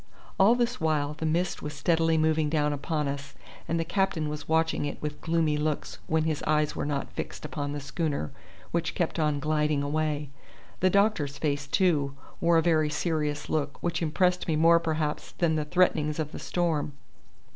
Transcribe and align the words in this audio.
All 0.39 0.55
this 0.55 0.81
while 0.81 1.13
the 1.13 1.27
mist 1.27 1.61
was 1.61 1.75
steadily 1.75 2.17
moving 2.17 2.49
down 2.49 2.73
upon 2.73 3.07
us, 3.07 3.35
and 3.67 3.79
the 3.79 3.85
captain 3.85 4.29
was 4.29 4.49
watching 4.49 4.85
it 4.85 4.99
with 4.99 5.21
gloomy 5.21 5.57
looks 5.57 5.99
when 6.07 6.23
his 6.23 6.41
eyes 6.47 6.75
were 6.75 6.87
not 6.87 7.11
fixed 7.13 7.45
upon 7.45 7.71
the 7.71 7.79
schooner, 7.79 8.31
which 8.71 8.95
kept 8.95 9.19
on 9.19 9.39
gliding 9.39 9.83
away. 9.83 10.31
The 10.79 10.89
doctor's 10.89 11.37
face, 11.37 11.67
too, 11.67 12.15
wore 12.39 12.57
a 12.57 12.63
very 12.63 12.89
serious 12.89 13.47
look, 13.47 13.77
which 13.83 14.01
impressed 14.01 14.47
me 14.47 14.55
more 14.55 14.79
perhaps 14.79 15.33
than 15.33 15.53
the 15.55 15.65
threatenings 15.65 16.17
of 16.17 16.31
the 16.31 16.39
storm. 16.39 16.93